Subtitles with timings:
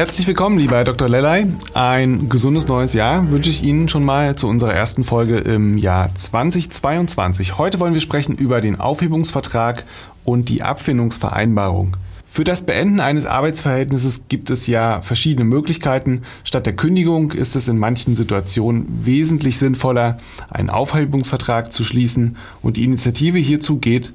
[0.00, 1.10] Herzlich willkommen, lieber Dr.
[1.10, 1.44] Lellay.
[1.74, 6.14] Ein gesundes neues Jahr wünsche ich Ihnen schon mal zu unserer ersten Folge im Jahr
[6.14, 7.58] 2022.
[7.58, 9.84] Heute wollen wir sprechen über den Aufhebungsvertrag
[10.24, 11.98] und die Abfindungsvereinbarung.
[12.24, 16.22] Für das Beenden eines Arbeitsverhältnisses gibt es ja verschiedene Möglichkeiten.
[16.44, 20.16] Statt der Kündigung ist es in manchen Situationen wesentlich sinnvoller,
[20.48, 24.14] einen Aufhebungsvertrag zu schließen und die Initiative hierzu geht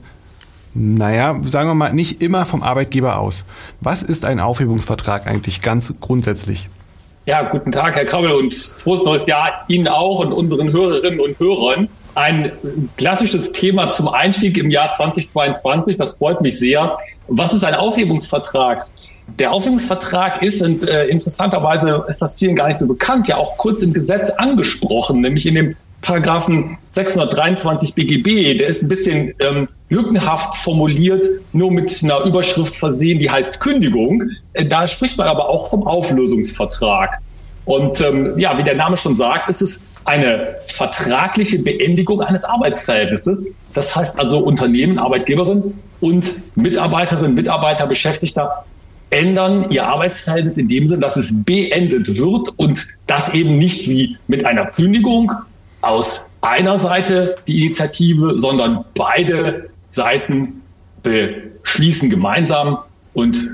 [0.75, 3.45] naja, sagen wir mal, nicht immer vom Arbeitgeber aus.
[3.79, 6.67] Was ist ein Aufhebungsvertrag eigentlich ganz grundsätzlich?
[7.25, 11.39] Ja, guten Tag, Herr Krabbel, und frohes neues Jahr Ihnen auch und unseren Hörerinnen und
[11.39, 11.87] Hörern.
[12.13, 12.51] Ein
[12.97, 16.93] klassisches Thema zum Einstieg im Jahr 2022, das freut mich sehr.
[17.27, 18.85] Was ist ein Aufhebungsvertrag?
[19.39, 23.57] Der Aufhebungsvertrag ist, und äh, interessanterweise ist das vielen gar nicht so bekannt, ja auch
[23.57, 25.75] kurz im Gesetz angesprochen, nämlich in dem
[26.05, 33.17] Paragraphen 623 BGB, der ist ein bisschen ähm, lückenhaft formuliert, nur mit einer Überschrift versehen,
[33.17, 34.29] die heißt Kündigung.
[34.53, 37.17] Äh, da spricht man aber auch vom Auflösungsvertrag.
[37.65, 43.53] Und ähm, ja, wie der Name schon sagt, ist es eine vertragliche Beendigung eines Arbeitsverhältnisses.
[43.73, 48.63] Das heißt also Unternehmen, Arbeitgeberin und Mitarbeiterinnen, Mitarbeiter, Beschäftigter
[49.09, 54.17] ändern ihr Arbeitsverhältnis in dem Sinn, dass es beendet wird und das eben nicht wie
[54.27, 55.31] mit einer Kündigung
[55.85, 60.61] aus einer Seite die Initiative, sondern beide Seiten
[61.03, 62.79] beschließen gemeinsam
[63.13, 63.49] und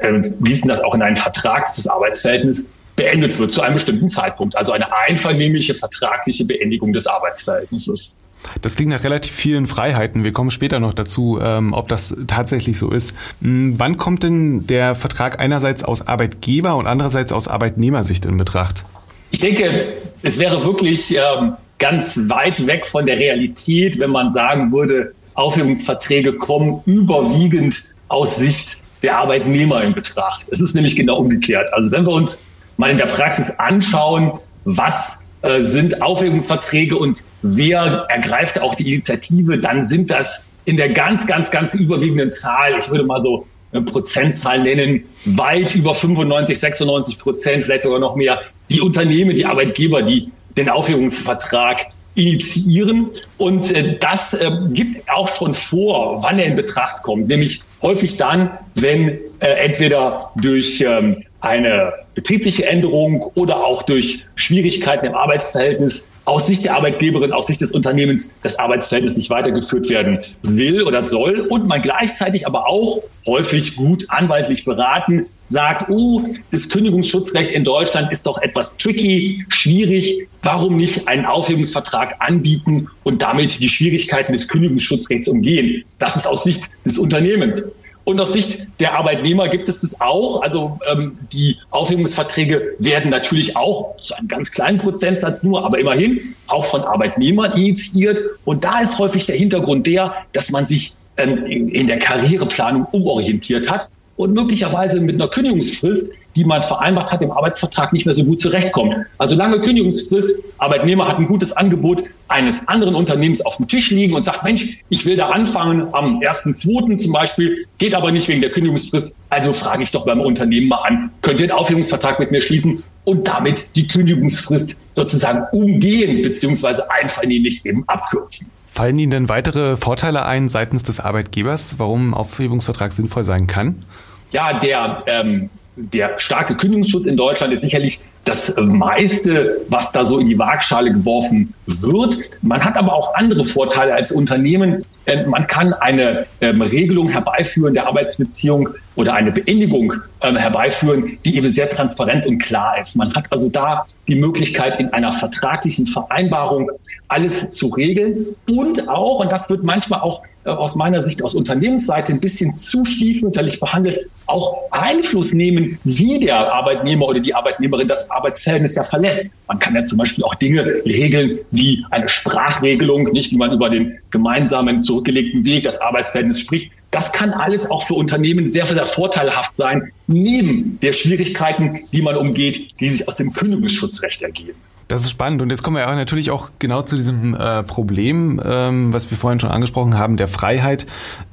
[0.00, 4.08] äh, gießen das auch in einen Vertrag, dass das Arbeitsverhältnis beendet wird zu einem bestimmten
[4.08, 4.56] Zeitpunkt.
[4.56, 8.18] Also eine einvernehmliche vertragliche Beendigung des Arbeitsverhältnisses.
[8.60, 10.24] Das klingt nach relativ vielen Freiheiten.
[10.24, 13.14] Wir kommen später noch dazu, ähm, ob das tatsächlich so ist.
[13.40, 18.84] Hm, wann kommt denn der Vertrag einerseits aus Arbeitgeber und andererseits aus Arbeitnehmersicht in Betracht?
[19.30, 24.72] Ich denke, es wäre wirklich ähm, ganz weit weg von der Realität, wenn man sagen
[24.72, 30.46] würde, Aufhebungsverträge kommen überwiegend aus Sicht der Arbeitnehmer in Betracht.
[30.50, 31.72] Es ist nämlich genau umgekehrt.
[31.74, 32.44] Also wenn wir uns
[32.76, 34.32] mal in der Praxis anschauen,
[34.64, 40.90] was äh, sind Aufhebungsverträge und wer ergreift auch die Initiative, dann sind das in der
[40.90, 46.58] ganz, ganz, ganz überwiegenden Zahl, ich würde mal so eine Prozentzahl nennen, weit über 95,
[46.58, 48.40] 96 Prozent, vielleicht sogar noch mehr,
[48.72, 53.10] die Unternehmen, die Arbeitgeber, die den Aufhebungsvertrag initiieren.
[53.38, 58.16] Und äh, das äh, gibt auch schon vor, wann er in Betracht kommt, nämlich häufig
[58.16, 66.08] dann, wenn äh, entweder durch ähm, eine betriebliche Änderung oder auch durch Schwierigkeiten im Arbeitsverhältnis
[66.24, 71.02] aus Sicht der Arbeitgeberin, aus Sicht des Unternehmens das Arbeitsverhältnis nicht weitergeführt werden will oder
[71.02, 77.64] soll und man gleichzeitig aber auch häufig gut anwaltlich beraten sagt, oh, das Kündigungsschutzrecht in
[77.64, 80.28] Deutschland ist doch etwas tricky, schwierig.
[80.42, 85.84] Warum nicht einen Aufhebungsvertrag anbieten und damit die Schwierigkeiten des Kündigungsschutzrechts umgehen?
[85.98, 87.64] Das ist aus Sicht des Unternehmens.
[88.04, 90.42] Und aus Sicht der Arbeitnehmer gibt es das auch.
[90.42, 96.20] Also ähm, die Aufhebungsverträge werden natürlich auch zu einem ganz kleinen Prozentsatz nur, aber immerhin
[96.48, 98.20] auch von Arbeitnehmern initiiert.
[98.44, 102.86] Und da ist häufig der Hintergrund der, dass man sich ähm, in, in der Karriereplanung
[102.90, 108.14] umorientiert hat und möglicherweise mit einer Kündigungsfrist, die man vereinbart hat im Arbeitsvertrag, nicht mehr
[108.14, 108.96] so gut zurechtkommt.
[109.18, 114.14] Also lange Kündigungsfrist, Arbeitnehmer hat ein gutes Angebot eines anderen Unternehmens auf dem Tisch liegen
[114.14, 116.98] und sagt, Mensch, ich will da anfangen am 1.2.
[116.98, 120.82] zum Beispiel, geht aber nicht wegen der Kündigungsfrist, also frage ich doch beim Unternehmen mal
[120.82, 126.90] an, könnt ihr einen Aufhebungsvertrag mit mir schließen und damit die Kündigungsfrist sozusagen umgehen beziehungsweise
[126.90, 128.50] einvernehmlich eben abkürzen.
[128.66, 133.84] Fallen Ihnen denn weitere Vorteile ein seitens des Arbeitgebers, warum ein Aufhebungsvertrag sinnvoll sein kann?
[134.30, 140.18] Ja, der, ähm, der starke Kündigungsschutz in Deutschland ist sicherlich das meiste, was da so
[140.18, 142.16] in die Waagschale geworfen wird.
[142.42, 144.84] Man hat aber auch andere Vorteile als Unternehmen.
[145.06, 151.36] Ähm, man kann eine ähm, Regelung herbeiführen der Arbeitsbeziehung oder eine Beendigung ähm, herbeiführen, die
[151.36, 152.96] eben sehr transparent und klar ist.
[152.96, 156.70] Man hat also da die Möglichkeit, in einer vertraglichen Vereinbarung
[157.08, 161.34] alles zu regeln und auch, und das wird manchmal auch äh, aus meiner Sicht aus
[161.34, 167.88] Unternehmensseite ein bisschen zu stiefmütterlich behandelt, auch Einfluss nehmen, wie der Arbeitnehmer oder die Arbeitnehmerin
[167.88, 169.36] das Arbeitsverhältnis ja verlässt.
[169.46, 173.68] Man kann ja zum Beispiel auch Dinge regeln wie eine Sprachregelung, nicht wie man über
[173.68, 176.72] den gemeinsamen zurückgelegten Weg das Arbeitsverhältnis spricht.
[176.92, 182.16] Das kann alles auch für Unternehmen sehr, sehr vorteilhaft sein, neben der Schwierigkeiten, die man
[182.16, 184.58] umgeht, die sich aus dem Kündigungsschutzrecht ergeben.
[184.88, 188.38] Das ist spannend und jetzt kommen wir auch natürlich auch genau zu diesem äh, Problem,
[188.44, 190.84] ähm, was wir vorhin schon angesprochen haben, der Freiheit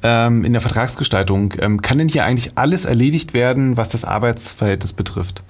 [0.02, 1.54] ähm, in der Vertragsgestaltung.
[1.60, 5.44] Ähm, kann denn hier eigentlich alles erledigt werden, was das Arbeitsverhältnis betrifft?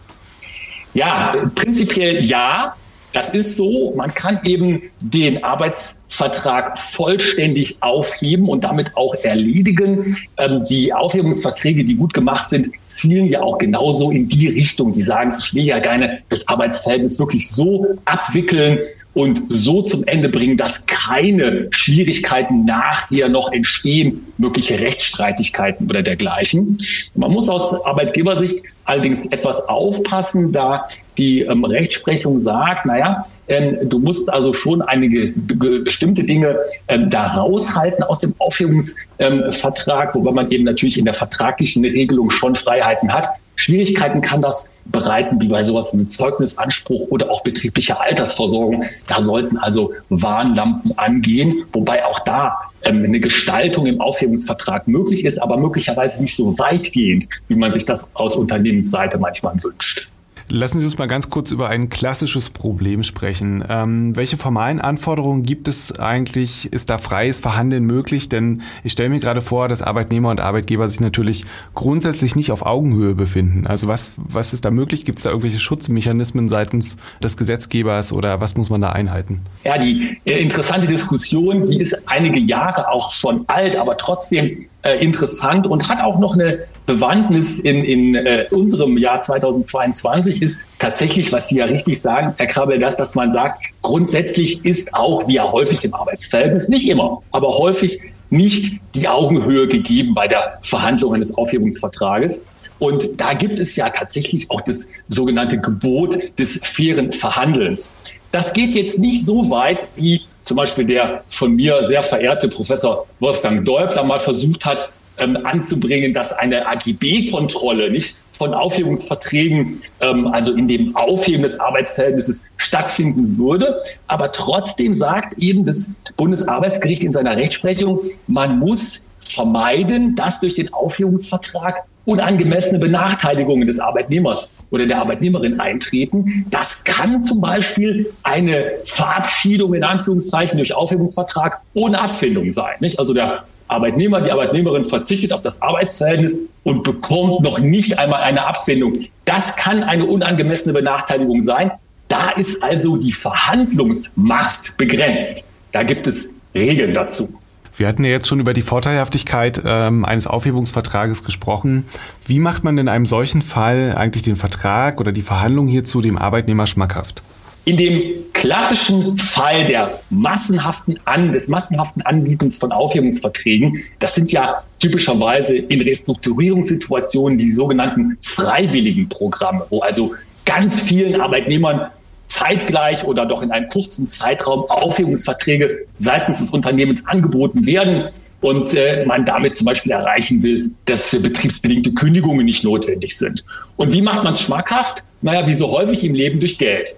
[0.96, 2.76] Ja, prinzipiell ja.
[3.12, 10.16] Das ist so, man kann eben den Arbeitsvertrag vollständig aufheben und damit auch erledigen.
[10.38, 14.92] Ähm, die Aufhebungsverträge, die gut gemacht sind, zielen ja auch genauso in die Richtung.
[14.92, 18.80] Die sagen, ich will ja gerne das Arbeitsverhältnis wirklich so abwickeln
[19.16, 26.78] und so zum Ende bringen, dass keine Schwierigkeiten nachher noch entstehen, mögliche Rechtsstreitigkeiten oder dergleichen.
[27.16, 30.88] Man muss aus Arbeitgebersicht allerdings etwas aufpassen, da
[31.19, 36.57] die ähm, Rechtsprechung sagt, naja, ähm, du musst also schon einige bestimmte Dinge
[36.88, 42.56] ähm, da raushalten aus dem Aufhebungsvertrag, wobei man eben natürlich in der vertraglichen Regelung schon
[42.56, 43.27] Freiheiten hat.
[43.60, 48.86] Schwierigkeiten kann das bereiten, wie bei sowas wie Zeugnisanspruch oder auch betriebliche Altersversorgung.
[49.07, 55.39] Da sollten also Warnlampen angehen, wobei auch da ähm, eine Gestaltung im Aufhebungsvertrag möglich ist,
[55.39, 60.07] aber möglicherweise nicht so weitgehend, wie man sich das aus Unternehmensseite manchmal wünscht.
[60.51, 63.63] Lassen Sie uns mal ganz kurz über ein klassisches Problem sprechen.
[63.69, 66.74] Ähm, welche formalen Anforderungen gibt es eigentlich?
[66.74, 68.30] Ist da freies Verhandeln möglich?
[68.30, 72.66] Denn ich stelle mir gerade vor, dass Arbeitnehmer und Arbeitgeber sich natürlich grundsätzlich nicht auf
[72.66, 73.68] Augenhöhe befinden.
[73.68, 75.06] Also was, was ist da möglich?
[75.06, 79.42] Gibt es da irgendwelche Schutzmechanismen seitens des Gesetzgebers oder was muss man da einhalten?
[79.63, 84.98] Ja, die äh, interessante Diskussion, die ist einige Jahre auch schon alt, aber trotzdem äh,
[84.98, 91.32] interessant und hat auch noch eine Bewandtnis in, in äh, unserem Jahr 2022 ist tatsächlich,
[91.32, 95.36] was Sie ja richtig sagen, Herr Krabbel, das, dass man sagt, grundsätzlich ist auch, wie
[95.36, 98.02] ja häufig im Arbeitsverhältnis, nicht immer, aber häufig
[98.32, 102.44] nicht die Augenhöhe gegeben bei der Verhandlung eines Aufhebungsvertrages.
[102.80, 108.06] Und da gibt es ja tatsächlich auch das sogenannte Gebot des fairen Verhandelns.
[108.32, 113.06] Das geht jetzt nicht so weit, wie zum Beispiel der von mir sehr verehrte Professor
[113.20, 120.54] Wolfgang Deubler mal versucht hat, ähm, anzubringen, dass eine AGB-Kontrolle nicht von Aufhebungsverträgen, ähm, also
[120.54, 123.77] in dem Aufheben des Arbeitsverhältnisses stattfinden würde.
[124.07, 130.74] Aber trotzdem sagt eben das Bundesarbeitsgericht in seiner Rechtsprechung, man muss vermeiden, dass durch den
[130.74, 136.45] Aufhebungsvertrag unangemessene Benachteiligungen des Arbeitnehmers oder der Arbeitnehmerin eintreten.
[136.50, 142.75] Das kann zum Beispiel eine Verabschiedung in Anführungszeichen durch Aufhebungsvertrag ohne Abfindung sein.
[142.80, 142.98] Nicht?
[142.98, 148.45] Also der Arbeitnehmer, die Arbeitnehmerin verzichtet auf das Arbeitsverhältnis und bekommt noch nicht einmal eine
[148.45, 149.06] Abfindung.
[149.25, 151.71] Das kann eine unangemessene Benachteiligung sein.
[152.07, 155.48] Da ist also die Verhandlungsmacht begrenzt.
[155.71, 157.30] Da gibt es Regeln dazu.
[157.77, 161.86] Wir hatten ja jetzt schon über die Vorteilhaftigkeit ähm, eines Aufhebungsvertrages gesprochen.
[162.25, 166.18] Wie macht man in einem solchen Fall eigentlich den Vertrag oder die Verhandlung hierzu dem
[166.18, 167.21] Arbeitnehmer schmackhaft?
[167.66, 174.58] In dem klassischen Fall der massenhaften An, des massenhaften Anbietens von Aufhebungsverträgen, das sind ja
[174.80, 180.16] typischerweise in Restrukturierungssituationen die sogenannten freiwilligen Programme, wo also
[180.46, 181.92] ganz vielen Arbeitnehmern
[182.30, 188.10] zeitgleich oder doch in einem kurzen Zeitraum Aufhebungsverträge seitens des Unternehmens angeboten werden
[188.42, 193.44] und äh, man damit zum Beispiel erreichen will, dass äh, betriebsbedingte Kündigungen nicht notwendig sind.
[193.76, 195.04] Und wie macht man es schmackhaft?
[195.22, 196.98] Naja, wie so häufig im Leben durch Geld.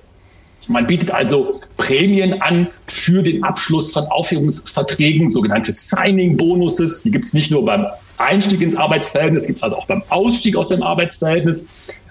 [0.67, 7.01] Man bietet also Prämien an für den Abschluss von Aufhebungsverträgen, sogenannte Signing-Bonuses.
[7.01, 7.85] Die gibt es nicht nur beim
[8.17, 11.65] Einstieg ins Arbeitsverhältnis, gibt es also auch beim Ausstieg aus dem Arbeitsverhältnis.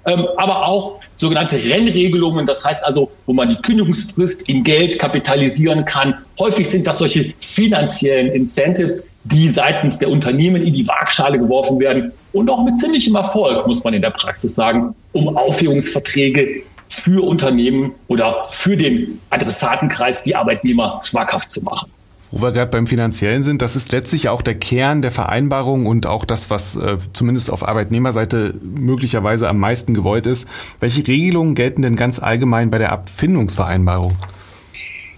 [0.06, 5.84] Ähm, aber auch sogenannte Rennregelungen, das heißt also, wo man die Kündigungsfrist in Geld kapitalisieren
[5.84, 6.14] kann.
[6.38, 12.12] Häufig sind das solche finanziellen Incentives, die seitens der Unternehmen in die Waagschale geworfen werden
[12.32, 17.92] und auch mit ziemlichem Erfolg, muss man in der Praxis sagen, um Aufhebungsverträge für Unternehmen
[18.08, 21.90] oder für den Adressatenkreis, die Arbeitnehmer schmackhaft zu machen.
[22.32, 26.06] Wo wir gerade beim Finanziellen sind, das ist letztlich auch der Kern der Vereinbarung und
[26.06, 30.46] auch das, was äh, zumindest auf Arbeitnehmerseite möglicherweise am meisten gewollt ist.
[30.78, 34.12] Welche Regelungen gelten denn ganz allgemein bei der Abfindungsvereinbarung?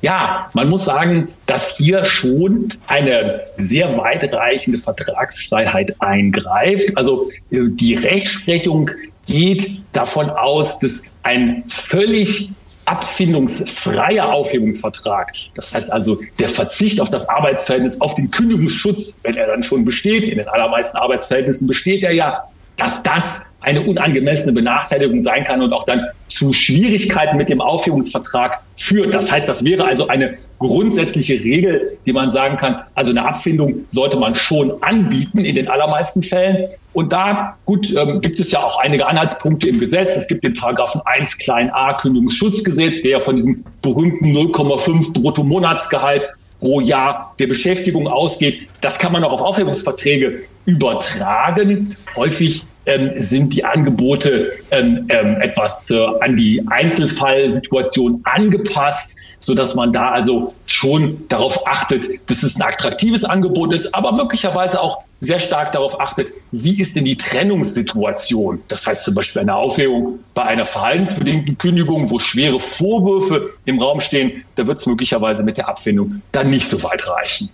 [0.00, 6.96] Ja, man muss sagen, dass hier schon eine sehr weitreichende Vertragsfreiheit eingreift.
[6.96, 8.90] Also äh, die Rechtsprechung
[9.32, 12.50] geht davon aus, dass ein völlig
[12.84, 19.46] abfindungsfreier Aufhebungsvertrag, das heißt also der Verzicht auf das Arbeitsverhältnis, auf den Kündigungsschutz, wenn er
[19.46, 22.44] dann schon besteht, in den allermeisten Arbeitsverhältnissen besteht er ja,
[22.76, 28.60] dass das eine unangemessene Benachteiligung sein kann und auch dann zu Schwierigkeiten mit dem Aufhebungsvertrag
[28.76, 29.14] führt.
[29.14, 33.84] Das heißt, das wäre also eine grundsätzliche Regel, die man sagen kann, also eine Abfindung
[33.88, 36.68] sollte man schon anbieten in den allermeisten Fällen.
[36.92, 40.16] Und da, gut, ähm, gibt es ja auch einige Anhaltspunkte im Gesetz.
[40.16, 46.28] Es gibt den Paragraphen 1 klein a Kündigungsschutzgesetz, der ja von diesem berühmten 0,5 Bruttomonatsgehalt
[46.62, 48.68] pro Jahr der Beschäftigung ausgeht.
[48.80, 51.94] Das kann man auch auf Aufhebungsverträge übertragen.
[52.14, 59.74] Häufig ähm, sind die Angebote ähm, ähm, etwas äh, an die Einzelfallsituation angepasst, so dass
[59.74, 65.02] man da also schon darauf achtet, dass es ein attraktives Angebot ist, aber möglicherweise auch
[65.18, 68.62] sehr stark darauf achtet, wie ist denn die Trennungssituation?
[68.68, 74.00] Das heißt zum Beispiel eine Aufhebung bei einer verhaltensbedingten Kündigung, wo schwere Vorwürfe im Raum
[74.00, 77.50] stehen, da wird es möglicherweise mit der Abfindung dann nicht so weit reichen.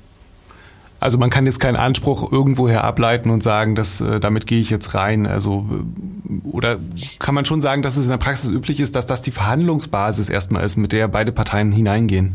[1.00, 4.71] Also man kann jetzt keinen Anspruch irgendwoher ableiten und sagen, dass äh, damit gehe ich
[4.71, 5.26] jetzt rein.
[5.26, 6.78] Also äh, oder
[7.19, 10.28] kann man schon sagen, dass es in der Praxis üblich ist, dass das die Verhandlungsbasis
[10.28, 12.35] erstmal ist, mit der beide Parteien hineingehen?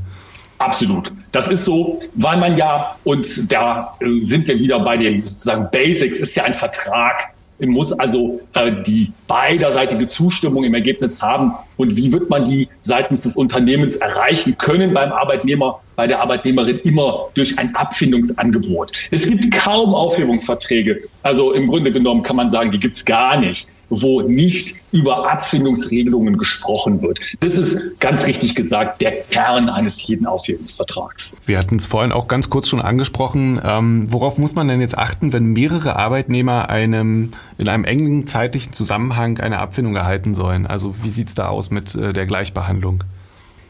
[0.59, 1.11] Absolut.
[1.33, 5.67] Das ist so, weil man ja, und da äh, sind wir wieder bei den sozusagen
[5.71, 11.53] Basics, ist ja ein Vertrag muss also äh, die beiderseitige Zustimmung im Ergebnis haben.
[11.77, 16.79] Und wie wird man die seitens des Unternehmens erreichen können beim Arbeitnehmer, bei der Arbeitnehmerin
[16.79, 18.91] immer durch ein Abfindungsangebot.
[19.11, 21.01] Es gibt kaum Aufhebungsverträge.
[21.21, 23.67] Also im Grunde genommen kann man sagen, die gibt's gar nicht
[24.01, 27.19] wo nicht über Abfindungsregelungen gesprochen wird.
[27.39, 31.37] Das ist ganz richtig gesagt der Kern eines jeden Aufhebungsvertrags.
[31.45, 33.59] Wir hatten es vorhin auch ganz kurz schon angesprochen.
[33.63, 38.73] Ähm, worauf muss man denn jetzt achten, wenn mehrere Arbeitnehmer einem in einem engen zeitlichen
[38.73, 40.65] Zusammenhang eine Abfindung erhalten sollen?
[40.67, 43.03] Also wie sieht es da aus mit äh, der Gleichbehandlung?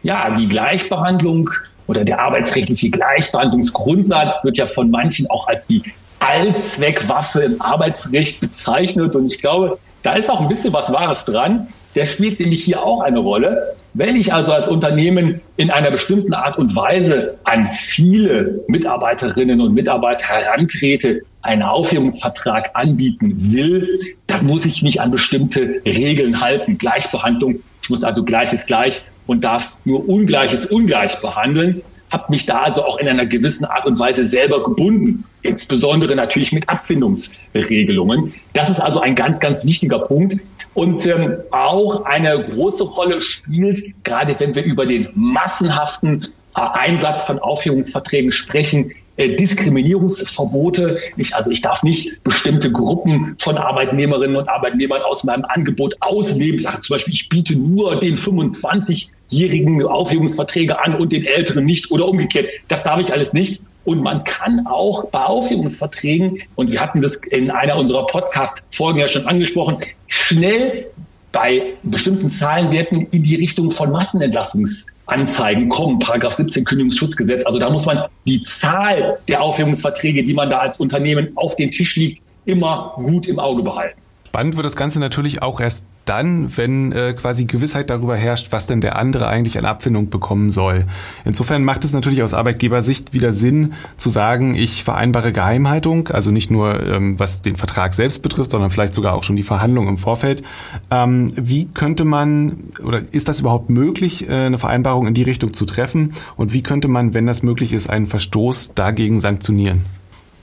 [0.04, 1.50] Ja, die Gleichbehandlung
[1.88, 5.84] oder der arbeitsrechtliche Gleichbehandlungsgrundsatz wird ja von manchen auch als die
[6.20, 9.16] Allzweckwaffe im Arbeitsrecht bezeichnet.
[9.16, 11.68] Und ich glaube, da ist auch ein bisschen was Wahres dran.
[11.96, 13.74] Der spielt nämlich hier auch eine Rolle.
[13.94, 19.74] Wenn ich also als Unternehmen in einer bestimmten Art und Weise an viele Mitarbeiterinnen und
[19.74, 26.78] Mitarbeiter herantrete, einen Aufhebungsvertrag anbieten will, dann muss ich mich an bestimmte Regeln halten.
[26.78, 27.60] Gleichbehandlung.
[27.82, 31.82] Ich muss also Gleiches gleich und darf nur Ungleiches ungleich behandeln
[32.14, 36.54] habe mich da also auch in einer gewissen Art und Weise selber gebunden, insbesondere natürlich
[36.54, 38.34] mit Abfindungsregelungen.
[38.54, 40.38] Das ist also ein ganz, ganz wichtiger Punkt.
[40.76, 47.40] Und ähm, auch eine große Rolle spielt, gerade wenn wir über den massenhaften Einsatz von
[47.40, 50.98] Aufhebungsverträgen sprechen, äh, Diskriminierungsverbote.
[51.18, 56.56] Ich, also ich darf nicht bestimmte Gruppen von Arbeitnehmerinnen und Arbeitnehmern aus meinem Angebot ausnehmen.
[56.56, 61.92] Ich sage zum Beispiel, ich biete nur den 25-jährigen Aufhebungsverträge an und den älteren nicht
[61.92, 62.48] oder umgekehrt.
[62.68, 63.62] Das darf ich alles nicht.
[63.86, 69.08] Und man kann auch bei Aufhebungsverträgen, und wir hatten das in einer unserer Podcast-Folgen ja
[69.08, 69.78] schon angesprochen,
[70.08, 70.86] schnell
[71.34, 76.00] bei bestimmten Zahlenwerten in die Richtung von Massenentlassungsanzeigen kommen.
[76.00, 77.46] Paragraph 17 Kündigungsschutzgesetz.
[77.46, 81.72] Also da muss man die Zahl der Aufhebungsverträge, die man da als Unternehmen auf den
[81.72, 84.00] Tisch liegt, immer gut im Auge behalten.
[84.34, 88.66] Spannend wird das Ganze natürlich auch erst dann, wenn äh, quasi Gewissheit darüber herrscht, was
[88.66, 90.86] denn der andere eigentlich an Abfindung bekommen soll.
[91.24, 96.50] Insofern macht es natürlich aus Arbeitgebersicht wieder Sinn zu sagen, ich vereinbare Geheimhaltung, also nicht
[96.50, 100.00] nur ähm, was den Vertrag selbst betrifft, sondern vielleicht sogar auch schon die Verhandlung im
[100.00, 100.42] Vorfeld.
[100.90, 105.54] Ähm, wie könnte man oder ist das überhaupt möglich, äh, eine Vereinbarung in die Richtung
[105.54, 106.14] zu treffen?
[106.38, 109.86] Und wie könnte man, wenn das möglich ist, einen Verstoß dagegen sanktionieren?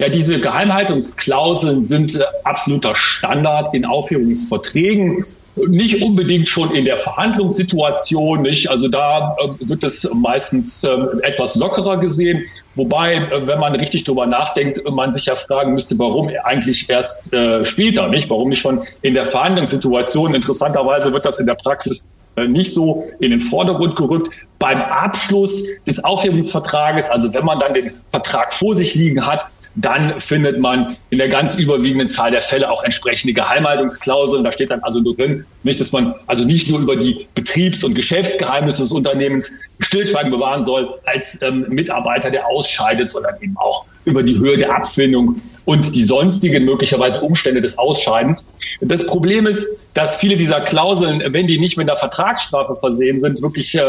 [0.01, 5.23] Ja, diese Geheimhaltungsklauseln sind äh, absoluter Standard in Aufhebungsverträgen.
[5.69, 8.71] Nicht unbedingt schon in der Verhandlungssituation, nicht?
[8.71, 10.89] Also da äh, wird es meistens äh,
[11.21, 12.47] etwas lockerer gesehen.
[12.77, 17.35] Wobei, äh, wenn man richtig drüber nachdenkt, man sich ja fragen müsste, warum eigentlich erst
[17.63, 18.31] später, nicht?
[18.31, 20.35] Warum nicht schon in der Verhandlungssituation?
[20.35, 22.07] Interessanterweise wird das in der Praxis
[22.49, 24.33] nicht so in den Vordergrund gerückt.
[24.59, 29.47] Beim Abschluss des Aufhebungsvertrages, also wenn man dann den Vertrag vor sich liegen hat,
[29.77, 34.43] dann findet man in der ganz überwiegenden Zahl der Fälle auch entsprechende Geheimhaltungsklauseln.
[34.43, 37.85] Da steht dann also nur drin, nicht, dass man also nicht nur über die Betriebs-
[37.85, 43.85] und Geschäftsgeheimnisse des Unternehmens Stillschweigen bewahren soll als ähm, Mitarbeiter, der ausscheidet, sondern eben auch
[44.05, 48.53] über die Höhe der Abfindung und die sonstigen möglicherweise Umstände des Ausscheidens.
[48.81, 53.43] Das Problem ist, dass viele dieser Klauseln, wenn die nicht mit einer Vertragsstrafe versehen sind,
[53.43, 53.83] wirklich äh,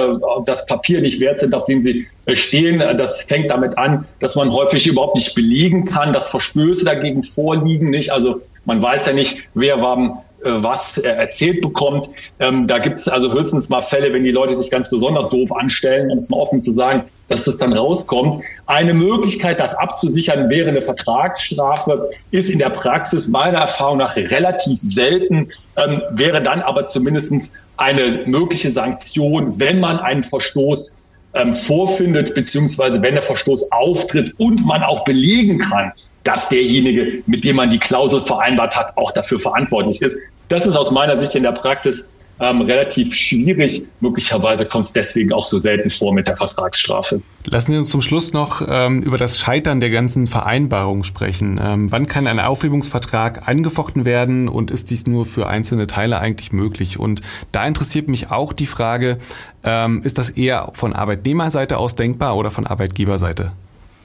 [0.45, 2.79] das Papier nicht wert sind, auf dem sie äh, stehen.
[2.79, 7.89] Das fängt damit an, dass man häufig überhaupt nicht belegen kann, dass Verstöße dagegen vorliegen.
[7.89, 8.11] Nicht?
[8.11, 12.09] Also man weiß ja nicht, wer war was erzählt bekommt.
[12.39, 15.51] Ähm, da gibt es also höchstens mal Fälle, wenn die Leute sich ganz besonders doof
[15.51, 18.43] anstellen, um es mal offen zu sagen, dass das dann rauskommt.
[18.65, 24.79] Eine Möglichkeit, das abzusichern, wäre eine Vertragsstrafe, ist in der Praxis meiner Erfahrung nach relativ
[24.79, 31.01] selten, ähm, wäre dann aber zumindest eine mögliche Sanktion, wenn man einen Verstoß
[31.33, 35.93] ähm, vorfindet, beziehungsweise wenn der Verstoß auftritt und man auch belegen kann,
[36.23, 40.17] dass derjenige, mit dem man die Klausel vereinbart hat, auch dafür verantwortlich ist.
[40.49, 42.11] Das ist aus meiner Sicht in der Praxis
[42.41, 43.83] ähm, relativ schwierig.
[43.99, 47.21] Möglicherweise kommt es deswegen auch so selten vor mit der Vertragsstrafe.
[47.45, 51.59] Lassen Sie uns zum Schluss noch ähm, über das Scheitern der ganzen Vereinbarung sprechen.
[51.63, 56.51] Ähm, wann kann ein Aufhebungsvertrag angefochten werden und ist dies nur für einzelne Teile eigentlich
[56.51, 56.99] möglich?
[56.99, 59.19] Und da interessiert mich auch die Frage,
[59.63, 63.51] ähm, ist das eher von Arbeitnehmerseite aus denkbar oder von Arbeitgeberseite?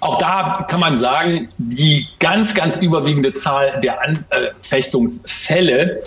[0.01, 6.01] Auch da kann man sagen, die ganz, ganz überwiegende Zahl der Anfechtungsfälle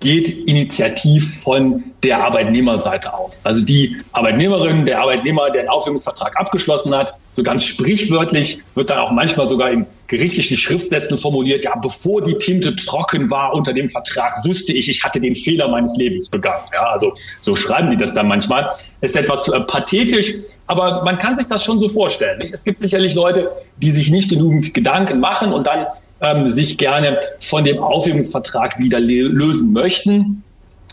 [0.00, 3.44] geht initiativ von der Arbeitnehmerseite aus.
[3.44, 8.98] Also die Arbeitnehmerin, der Arbeitnehmer, der einen Aufhebungsvertrag abgeschlossen hat, so ganz sprichwörtlich wird dann
[8.98, 13.90] auch manchmal sogar in gerichtlichen Schriftsätzen formuliert, ja, bevor die Tinte trocken war unter dem
[13.90, 16.64] Vertrag, wusste ich, ich hatte den Fehler meines Lebens begangen.
[16.72, 17.12] Ja, also
[17.42, 18.70] so schreiben die das dann manchmal.
[19.02, 20.32] Ist etwas äh, pathetisch,
[20.66, 22.38] aber man kann sich das schon so vorstellen.
[22.38, 22.54] Nicht?
[22.54, 25.88] Es gibt sicherlich Leute, die sich nicht genügend Gedanken machen und dann
[26.22, 30.42] ähm, sich gerne von dem Aufhebungsvertrag wieder lösen möchten.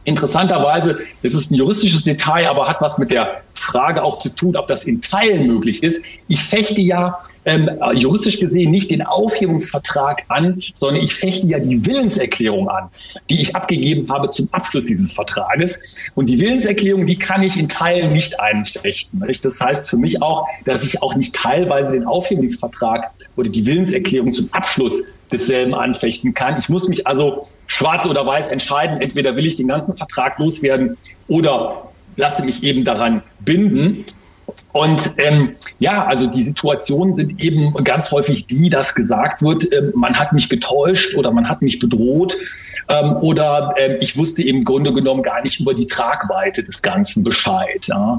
[0.04, 4.56] Interessanterweise ist es ein juristisches Detail, aber hat was mit der Frage auch zu tun,
[4.56, 6.06] ob das in Teilen möglich ist.
[6.28, 11.86] Ich fechte ja ähm, juristisch gesehen nicht den Aufhebungsvertrag an, sondern ich fechte ja die
[11.86, 12.90] Willenserklärung an,
[13.30, 16.12] die ich abgegeben habe zum Abschluss dieses Vertrages.
[16.16, 19.24] Und die Willenserklärung, die kann ich in Teilen nicht einfechten.
[19.42, 24.34] Das heißt für mich auch, dass ich auch nicht teilweise den Aufhebungsvertrag oder die Willenserklärung
[24.34, 26.58] zum Abschluss desselben anfechten kann.
[26.58, 29.02] Ich muss mich also schwarz oder weiß entscheiden.
[29.02, 34.06] Entweder will ich den ganzen Vertrag loswerden oder lasse mich eben daran binden.
[34.74, 39.94] Und ähm, ja, also die Situationen sind eben ganz häufig die, dass gesagt wird, ähm,
[39.96, 42.36] man hat mich getäuscht oder man hat mich bedroht
[42.90, 47.24] ähm, oder ähm, ich wusste im Grunde genommen gar nicht über die Tragweite des Ganzen
[47.24, 47.86] Bescheid.
[47.88, 48.18] Ja.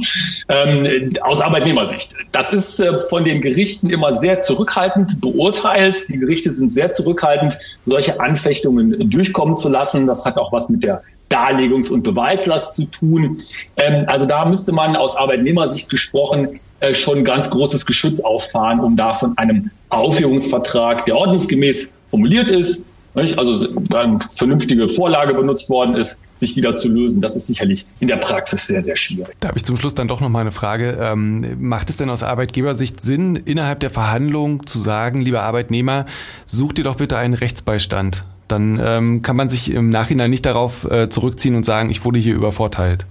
[0.48, 2.14] Ähm, aus Arbeitnehmersicht.
[2.30, 6.06] Das ist äh, von den Gerichten immer sehr zurückhaltend beurteilt.
[6.10, 10.06] Die Gerichte sind sehr zurückhaltend, solche Anfechtungen durchkommen zu lassen.
[10.06, 11.02] Das hat auch was mit der
[11.34, 13.38] Darlegungs- und Beweislast zu tun.
[13.76, 16.48] Ähm, also da müsste man aus Arbeitnehmersicht gesprochen
[16.80, 22.86] äh, schon ganz großes Geschütz auffahren, um da von einem Aufhebungsvertrag, der ordnungsgemäß formuliert ist,
[23.14, 23.38] nicht?
[23.38, 27.22] also eine vernünftige Vorlage benutzt worden ist, sich wieder zu lösen.
[27.22, 29.36] Das ist sicherlich in der Praxis sehr, sehr schwierig.
[29.40, 30.98] Da habe ich zum Schluss dann doch noch mal eine Frage.
[31.00, 36.06] Ähm, macht es denn aus Arbeitgebersicht Sinn, innerhalb der Verhandlung zu sagen, lieber Arbeitnehmer,
[36.46, 38.24] such dir doch bitte einen Rechtsbeistand?
[38.54, 42.20] Dann ähm, kann man sich im Nachhinein nicht darauf äh, zurückziehen und sagen, ich wurde
[42.20, 43.04] hier übervorteilt.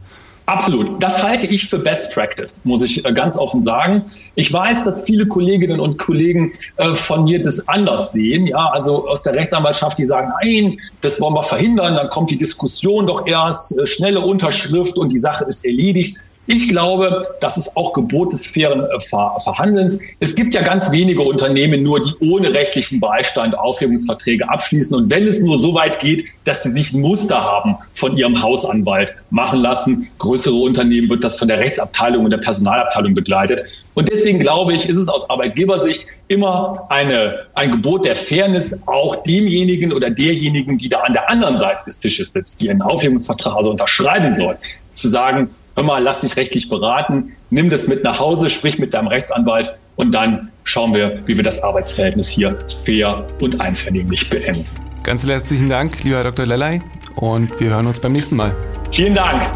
[0.45, 1.01] Absolut.
[1.03, 4.03] Das halte ich für Best Practice, muss ich äh, ganz offen sagen.
[4.35, 8.47] Ich weiß, dass viele Kolleginnen und Kollegen äh, von mir das anders sehen.
[8.47, 11.95] Ja, also aus der Rechtsanwaltschaft, die sagen, nein, das wollen wir verhindern.
[11.95, 16.21] Dann kommt die Diskussion doch erst, äh, schnelle Unterschrift und die Sache ist erledigt.
[16.45, 20.01] Ich glaube, das ist auch Gebot des fairen äh, Verhandelns.
[20.19, 24.95] Es gibt ja ganz wenige Unternehmen nur, die ohne rechtlichen Beistand Aufhebungsverträge abschließen.
[24.97, 28.41] Und wenn es nur so weit geht, dass sie sich ein Muster haben von ihrem
[28.41, 33.63] Hausanwalt machen lassen, größere Unternehmen wird das von der Rechtsabteilung und der Personalabteilung begleitet.
[33.93, 39.15] Und deswegen glaube ich, ist es aus Arbeitgebersicht immer eine, ein Gebot der Fairness, auch
[39.23, 43.55] demjenigen oder derjenigen, die da an der anderen Seite des Tisches sitzt, die einen Aufhebungsvertrag
[43.55, 44.57] also unterschreiben soll,
[44.93, 48.93] zu sagen, hör mal, lass dich rechtlich beraten, nimm das mit nach Hause, sprich mit
[48.93, 54.65] deinem Rechtsanwalt und dann schauen wir, wie wir das Arbeitsverhältnis hier fair und einvernehmlich beenden.
[55.03, 56.45] Ganz herzlichen Dank, lieber Herr Dr.
[56.45, 56.81] Lellay,
[57.15, 58.55] und wir hören uns beim nächsten Mal.
[58.91, 59.51] Vielen Dank.